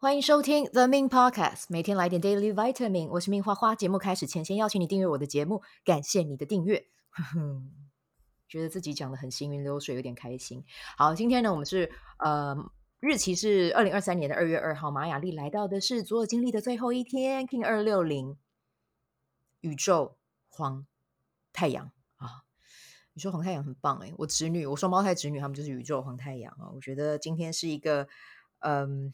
[0.00, 3.08] 欢迎收听 The Min Podcast，每天来点 Daily Vitamin。
[3.08, 3.74] 我是命花花。
[3.74, 6.86] 节目开始前，先邀请你订阅我的节目，感谢你的订阅。
[8.48, 10.64] 觉得自己讲的很行云流水，有点开心。
[10.96, 11.90] 好，今天呢，我们是
[12.20, 12.56] 呃，
[13.00, 18.38] 日期是二零二三年的二月二号，马雅历来到的是左耳经历的最后一天，King 二六零，
[19.62, 20.16] 宇宙
[20.48, 20.86] 黄
[21.52, 22.44] 太阳啊，
[23.14, 26.70] 宇宙黄太阳很棒诶，我侄女，我双胞胎侄女，他们就是宇宙黄太阳啊。
[26.72, 28.06] 我觉得今天是一个
[28.60, 29.12] 嗯。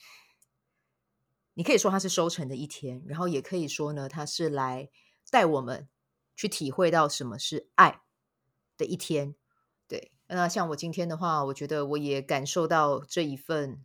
[1.55, 4.91] 你可以说它是收成的一天，然后也可以说呢，它是来
[5.31, 5.89] 带我们
[6.35, 8.03] 去体会到什么是爱
[8.77, 9.37] 的一天。
[9.87, 13.85] 对，那像我今天的话，我觉得我也感受到这一份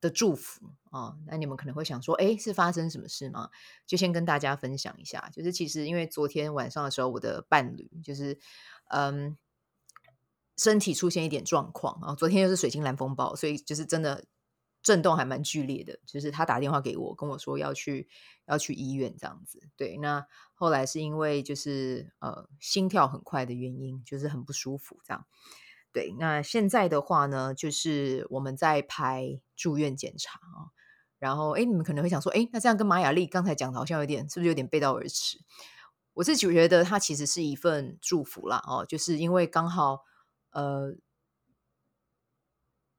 [0.00, 1.16] 的祝福啊。
[1.26, 3.48] 那你们可能会想说，哎，是发生什么事吗？
[3.86, 8.38] 就先跟大家分享一下，就是其实因为昨天晚上的时候，我的伴侣就是
[8.90, 9.38] 嗯，
[10.58, 12.14] 身体出现一点状况啊。
[12.14, 14.26] 昨天又是水晶蓝风暴，所以就是真的。
[14.82, 18.08] 震动还蛮剧烈的，就是他打电话给我，跟我说要去
[18.46, 19.68] 要去医院这样子。
[19.76, 25.24] 对，那后来是因为就是呃心跳很快的原因，就是很不舒服这样。
[25.92, 30.74] 对，那现在的话呢，就是我们在排住院检查啊。
[31.18, 35.38] 然后哎，你们可能会想说，哎，那这样跟马雅丽刚才讲的好像有点，是不是有点背道而驰？
[36.14, 40.00] 我自己觉得它其实是一份祝福啦哦，就是因为刚好
[40.50, 40.96] 呃。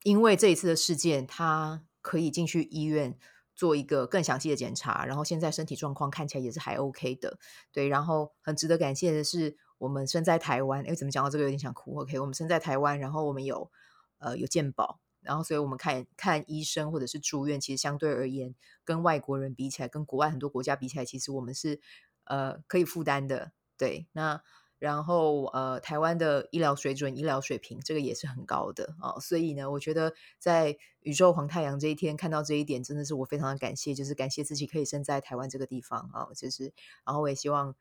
[0.04, 3.18] 因为这一次的事件，他可以进去医院
[3.56, 7.40] 做一个更详细的检查，然后现在身体状况看起来也是还 OK 的，
[7.72, 7.88] 对。
[7.88, 13.72] 然后很值得感谢的是，我们身在台湾，哎，怎么讲到这个有点想哭？OK，我们身在台湾，然后我们有
[14.18, 21.80] 呃有健保，然后所以我们看看医生或者是住院，其实相对而言，跟外国人比起来，跟国外很多国家比起来，其实我们是
[22.26, 24.08] 呃可以负担的，对。
[24.12, 24.42] 那
[24.84, 29.20] 然后，呃，台湾的医疗水准、医疗水平，这个也是很高的啊、哦。
[29.22, 36.34] 所以呢，我觉得在宇宙黄太阳这一天看到这一点，真的是我非常的感谢，就是感谢自己可以生在台湾这个地方啊、哦。
[36.36, 36.74] 就是，
[37.06, 37.74] 然后我也希望，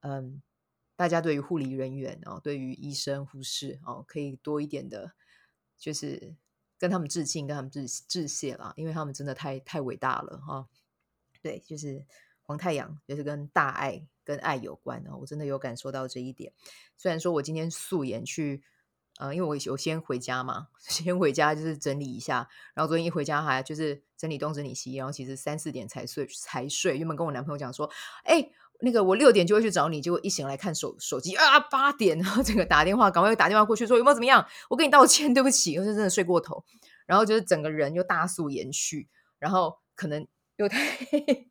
[0.00, 0.42] 嗯，
[0.96, 5.12] 大家对于护理人员、哦，对于医生、护士哦，可以多一点的，
[5.78, 6.34] 就是
[6.80, 10.68] 跟他们致敬，跟他们致致谢啦，因为他们真的太太伟大了哈、哦。
[11.40, 12.04] 对，就是
[12.42, 14.04] 黄太阳，就是跟大爱。
[14.30, 16.52] 跟爱有关的，我真的有感受到这一点。
[16.96, 18.62] 虽然说我今天素颜去，
[19.18, 26.96] 呃，因为我有先回家嘛， 先回家就是整理一下，然后昨天一回家还就是整理东整理西，然后其实三四点才睡才睡。
[26.96, 27.90] 原本跟我男朋友讲说，
[28.22, 28.48] 哎，
[28.82, 34.46] 那个我六点就会去找你，结果一醒来看手手机啊，八点，然后这个打电话，赶快打电话过去说有没有怎么样？
[34.68, 36.64] 我跟你道歉， 对不起，我是真的睡过头，
[37.04, 39.08] 然后就是整个人又大素颜去，
[39.40, 40.24] 然后可能
[40.54, 40.78] 又太，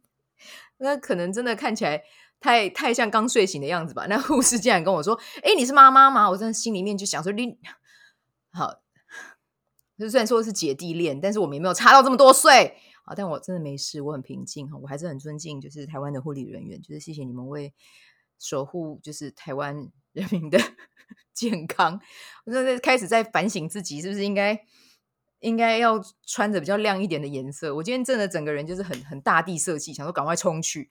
[0.80, 2.06] 那可能真的看起来。
[2.40, 4.06] 太太像刚睡醒的样子吧？
[4.08, 7.58] 那护士竟然跟我说：“哎，你是妈妈吗？”我真的心里面就想说：“你
[8.52, 8.82] 好，
[9.98, 12.78] 就虽然说是姐弟恋，但是我们也没有差到这么多岁。
[13.04, 17.74] 好，但我真的没事，我很平静哈，我还是很尊敬，就是台湾的护理人员，就是谢谢你们为
[18.40, 20.58] 守护就是台湾人民的
[21.34, 22.00] 健康。
[22.46, 24.66] 我真的开始在反省自己，是不是应该
[25.40, 27.76] 应该要穿着比较亮一点的颜色？
[27.76, 30.90] 我今天真的整个人就是很很大地色系，想说赶快冲去。”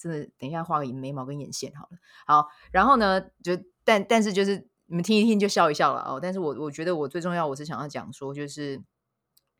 [0.00, 1.98] 真的，等一下画个眉毛跟眼线好了。
[2.26, 3.52] 好，然后呢，就
[3.84, 6.18] 但但是就是你们听一听就笑一笑了哦。
[6.18, 8.82] 但是我我觉得我最重要，我是想要讲说，就是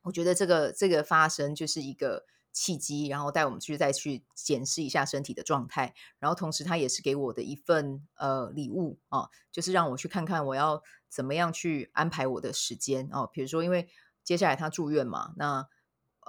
[0.03, 13.29] 我觉得这个这个发生就是一个契机，然后带我们去再去检视一下身体的状态，然后同时它也是给我的一份呃礼物哦，就是让我去看看我要怎么样去安排我的时间哦。
[13.31, 13.91] 比如说，因为
[14.25, 15.69] 接下来他住院嘛，那。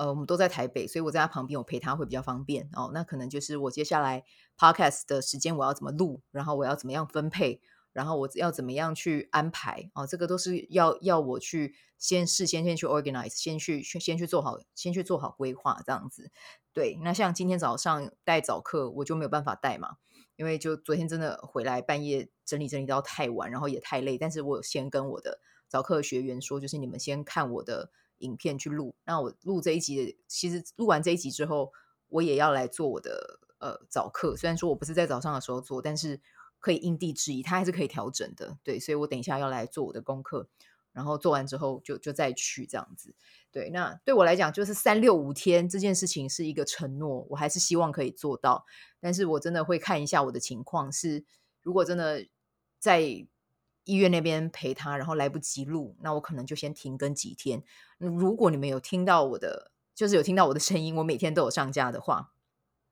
[0.02, 2.90] 呃，我们都在台北，所以我在他旁边，我陪他会比较方便哦。
[2.92, 4.24] 那可能就是我接下来
[4.58, 7.62] podcast 的时间我要怎么录，然后我要怎么样分配，
[7.94, 10.08] 然后我要怎么样去安排哦。
[10.08, 16.32] 这个都是要要我去先事先先去 organize，先去先去做好，先去做好规划这样子。
[16.74, 19.98] 对，那像今天早上带早课，我就没有办法带嘛，
[20.36, 24.18] 因为就昨天真的回来半夜整理整理到太晚，然后也太累。
[24.18, 27.92] 但是我先跟我的早课学员说，就是你们先看我的。
[28.22, 31.72] 影片去录，那我录这一集，其实录完这一集之后，
[32.08, 34.36] 我也要来做我的呃早课。
[34.36, 36.20] 虽然说我不是在早上的时候做，但是
[36.60, 38.58] 可以因地制宜，它还是可以调整的。
[38.64, 40.48] 对，所以我等一下要来做我的功课，
[40.94, 43.14] 然后做完之后就就再去这样子。
[43.52, 48.66] 对，那对我来讲就是三六五天这件事情是一个承诺，我还是希望可以做到。
[49.00, 51.26] 但是我真的会看一下我的情况是，
[51.62, 52.26] 如果真的
[52.80, 53.28] 在。
[53.84, 57.64] 医院那边陪他，然后来不及录，那我可能就先停更几天。
[57.98, 62.32] 如果你们有听到我的，就是有听到我的声音，我每天都有上架的话，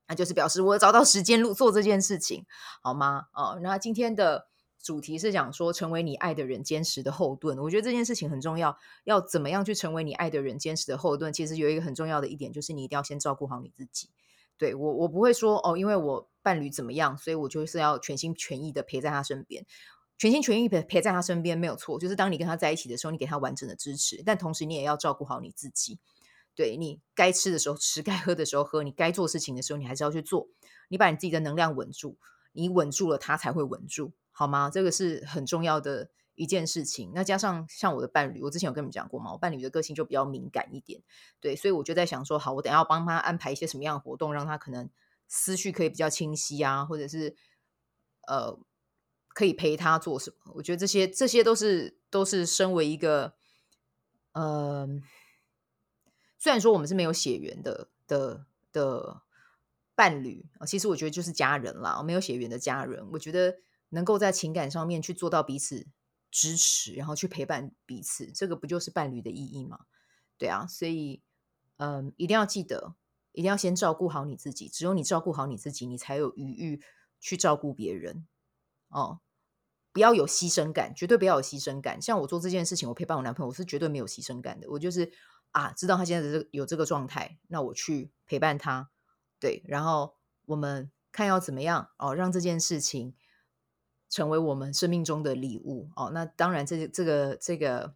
[0.07, 2.45] 那就是表示我找到时间录做这件事情，
[2.81, 3.27] 好吗？
[3.33, 4.47] 哦，那今天的
[4.81, 7.57] 主题是讲说成为你爱的人坚实的后盾。
[7.59, 11.31] 我觉得这件事情很重要，要怎么样去成为你爱的人坚实的后盾？
[11.31, 14.09] 其实有一个很重要的一点，就是你一定要先照顾好你自己。
[14.57, 19.65] 对，我，我不会说哦，因为我伴侣怎么样，所以我就是要全心全意的陪在他身边。
[20.19, 25.98] 全心全意陪陪在他身边没有错，就是当你跟他在一起的时候，你给他完整的支持，但同时你也要照顾好你自己。
[26.54, 30.50] 对，你该吃的时候吃，该喝的时候喝，你该做事情的时候你还是要去做。
[30.89, 32.18] 你把你自己的能量稳住，
[32.51, 34.69] 你稳住了，他才会稳住，好吗？
[34.69, 37.13] 这个是很重要的一件事情。
[37.15, 41.01] 那加上像我的伴侣，我之前有跟你们讲过嘛，我伴侣的个性就比较敏感一点，
[41.39, 44.89] 对，所以我就在想说，好，我等下要帮他安排一些什么样的活动，让他可能
[45.30, 47.38] 思绪可以比较清晰啊，或者是
[48.27, 48.60] 呃。
[49.30, 50.54] 可以陪他做什么？
[50.56, 53.34] 我觉得这些这些都是都是身为一个，
[54.34, 54.88] 呃，
[56.38, 59.22] 虽然说我们是没有血缘的的的
[59.96, 63.60] 伴侣，其实我觉得就是家人啦，没有血缘的家人，我觉得
[63.90, 65.88] 能够在情感上面去做到彼此
[66.32, 69.86] 支持，然后去陪伴彼此，这个不就是伴侣的意义吗？
[70.38, 71.22] 对啊，所以
[71.78, 72.96] 嗯、一定要记得，
[73.32, 76.82] 一定要先照顾好你自己，只有你照顾好你自己，你才有余裕
[77.22, 78.28] 去照顾别人
[78.89, 79.21] 哦。
[79.91, 82.00] 不要有牺牲感，绝对不要有牺牲感。
[82.00, 84.69] 像我做这件事情，我陪伴我男朋友，我是绝对没有牺牲感的。
[84.69, 85.12] 我就是
[85.51, 88.91] 啊，知道他现在有这个状态，那我去陪伴他，
[89.39, 90.15] 对，然后
[90.45, 93.15] 我们看要怎么样哦，让这件事情
[94.07, 96.12] 成为我们生命中的礼物哦。
[96.13, 97.95] 那当然这，这这个这个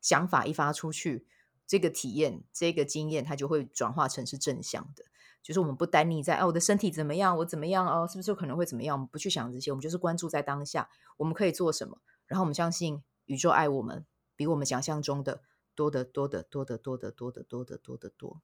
[0.00, 1.26] 想法一发出去，
[1.66, 5.04] 这个体验、这个经验，它就会转化成是正向的。
[5.44, 8.96] 就是我们不单溺在哦，我的身体怎么样，我怎么样哦，是不是可能会怎么样？
[8.96, 10.88] 我们不去想这些，我们就是关注在当下，
[11.18, 11.98] 我们可以做什么？
[12.26, 14.06] 然后我们相信宇宙爱我们，
[14.36, 15.42] 比我们想象中的
[15.74, 18.40] 多得多得多得多得多得多得多得多。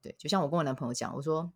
[0.00, 1.50] 对，就像我跟我男朋友讲，我说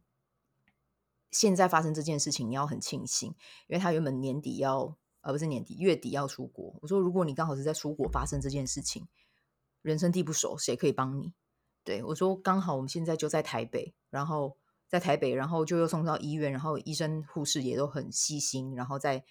[1.31, 3.29] 现在发生这件事情，你要很庆幸，
[3.69, 6.75] 因为他原本年底要，而不是年底，月底要出国。
[6.82, 9.06] 我说如果你刚好是在出国发生这件事情，
[9.82, 11.32] 人生地不熟，谁可以帮你？
[11.85, 14.56] 对，我说刚好我们现在就在台北，然后。
[14.87, 19.25] 在台北，然后就又送到医院，然后医生护士也都很细心，然后再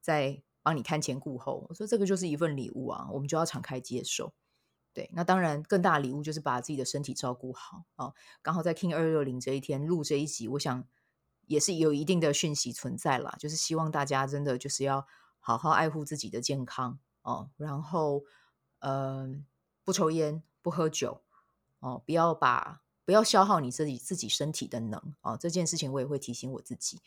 [0.00, 1.66] 再帮你看前顾后。
[1.68, 4.32] 我说这个就是一份礼物啊，我们就要敞开接受。
[4.94, 8.14] 对，那当然更大的礼物就是把自己的身体照顾好啊、哦。
[8.40, 10.84] 刚好在 King 二六零这一天录这一集，我想
[11.46, 15.06] 也是有一定的讯息存在啦，就是希望大家真的就是要
[15.38, 18.24] 好好爱护自己的健康哦，然后
[18.78, 19.28] 呃
[19.84, 21.22] 不抽烟不喝酒
[21.80, 22.80] 哦，不要把。
[23.04, 25.36] 不要消耗你自己自己身体的能啊、哦！
[25.36, 27.00] 这件事情我也会提醒我自己。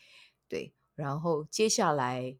[0.49, 2.37] 对，然后接下来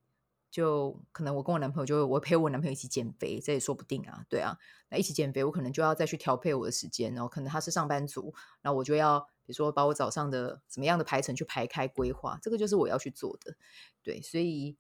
[0.51, 4.25] 就可能我跟我男朋友就我陪我男朋友一起减肥，这也说不定啊。
[4.27, 4.57] 对啊，
[4.89, 13.55] 那一起减肥，我可能就要再去调配我的时间，然后可能他是上班族，那我就要比如说把我早上的怎么样的排程去排开规划，这个就是我要去做的。
[14.03, 14.77] 对，所以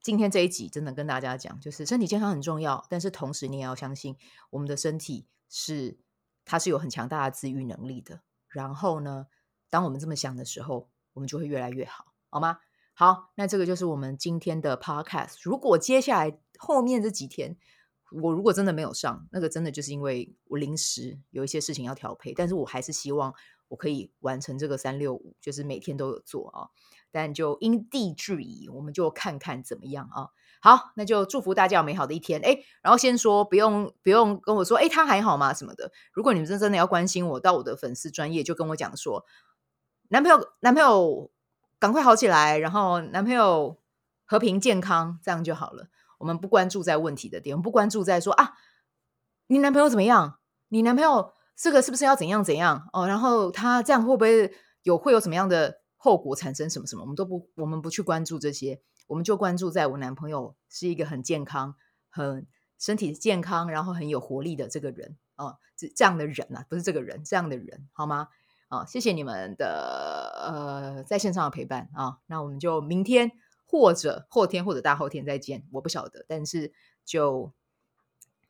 [0.00, 4.16] 今天这一集真的跟大家讲，就是身体健康很重要，但是同时你也要相信
[4.50, 5.98] 我们的身体是。
[6.46, 8.22] 他是有很强大的自愈能力的。
[8.48, 9.26] 然后呢，
[9.68, 12.60] 当我们这么想的时候，我们就会越来越好，好吗？
[12.94, 15.34] 好，那这个就是我们今天的 podcast。
[15.42, 17.58] 如果接下来后面这几天，
[18.22, 22.32] 我如果真的没有上，那个真的就是因为我临时有一些事情要调配。
[22.32, 23.34] 但是我还是希望
[23.68, 26.68] 我可以完成这个三六五，就是每天都有做啊。
[27.10, 30.28] 但就因地制宜，我们就看看怎么样啊。
[30.60, 32.40] 好，那就祝福大家有美好的一天。
[32.40, 35.54] 诶，然后先说，不用不用跟我说，哎，他还好吗？
[35.54, 35.92] 什么的。
[36.12, 39.24] 如果你们真真的要关心我，到我的粉丝专业就跟我讲说，
[40.08, 41.30] 男朋友男朋友
[41.78, 43.78] 赶快好起来，然后男朋友
[44.24, 45.88] 和平健康，这样就好了。
[46.18, 48.54] 我们不关注在问题的点，我们不关注在说啊，
[49.46, 50.38] 你男朋友怎么样？
[50.68, 52.88] 你男朋友这个是不是要怎样怎样？
[52.92, 56.68] 哦，然后他这样会不会有会有什么样的后果产生？
[56.68, 57.02] 什么什么？
[57.02, 58.80] 我们都不，我们不去关注这些。
[59.06, 61.76] 我们就关注在我男朋友是一个很健康、
[62.10, 62.46] 很
[62.78, 68.28] 身体健康，然后很有活力的这个人啊，这这样的人啊，不是这个人，这样的人，好吗？
[68.68, 73.30] 啊，谢谢你们的呃在线上的陪伴啊，那我们就明天
[73.64, 76.72] 或者后天或者大后天再见，我不晓得，但是
[77.04, 77.52] 就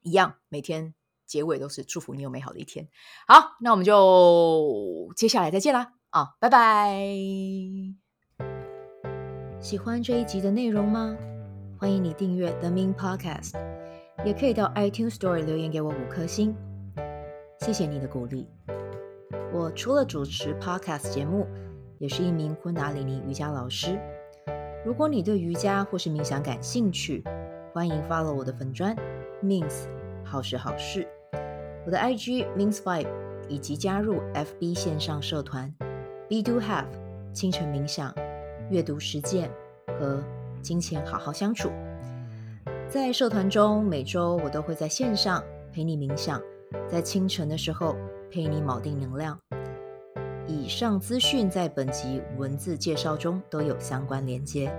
[0.00, 0.94] 一样，每天
[1.26, 2.88] 结尾都是祝福你有美好的一天。
[3.26, 6.98] 好，那我们就接下来再见啦，啊，拜拜。
[9.60, 11.16] 喜欢这一集的内容吗？
[11.78, 13.54] 欢迎你订阅 The Min Podcast，
[14.24, 16.54] 也可以到 iTunes Store 留言给我五颗星，
[17.60, 18.46] 谢谢你的鼓励。
[19.52, 21.46] 我除了主持 Podcast 节目，
[21.98, 23.98] 也是一名昆达里尼瑜伽老师。
[24.84, 27.24] 如果你对瑜伽或是冥想感兴趣，
[27.72, 28.96] 欢迎 follow 我的粉砖
[29.42, 29.88] Mins
[30.24, 31.08] 好时好事，
[31.86, 33.08] 我的 IG means vibe，
[33.48, 35.72] 以及加入 FB 线上社团
[36.28, 36.86] Be Do Have
[37.32, 38.12] 清晨冥想。
[38.68, 39.48] 阅读实践
[39.86, 40.20] 和
[40.60, 41.70] 金钱好好相处。
[42.88, 45.40] 在社团中，每周我都会在线上
[45.72, 46.42] 陪你冥想，
[46.88, 47.94] 在清晨的时候
[48.28, 49.38] 陪你锚定能量。
[50.48, 54.74] 以上资讯在本集文字介绍中都有相关连接。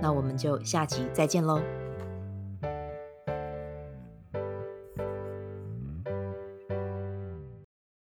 [0.00, 1.60] 那我们就下集再见喽。